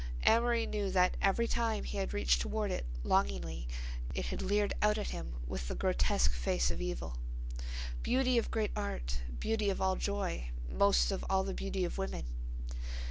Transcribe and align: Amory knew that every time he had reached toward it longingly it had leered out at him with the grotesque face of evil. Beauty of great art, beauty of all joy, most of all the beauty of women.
Amory 0.25 0.65
knew 0.65 0.89
that 0.89 1.15
every 1.21 1.47
time 1.47 1.83
he 1.83 1.99
had 1.99 2.11
reached 2.11 2.41
toward 2.41 2.71
it 2.71 2.87
longingly 3.03 3.67
it 4.15 4.25
had 4.25 4.41
leered 4.41 4.73
out 4.81 4.97
at 4.97 5.09
him 5.11 5.35
with 5.45 5.67
the 5.67 5.75
grotesque 5.75 6.31
face 6.33 6.71
of 6.71 6.81
evil. 6.81 7.17
Beauty 8.01 8.39
of 8.39 8.49
great 8.49 8.71
art, 8.75 9.19
beauty 9.39 9.69
of 9.69 9.79
all 9.79 9.95
joy, 9.95 10.49
most 10.67 11.11
of 11.11 11.23
all 11.29 11.43
the 11.43 11.53
beauty 11.53 11.85
of 11.85 11.99
women. 11.99 12.25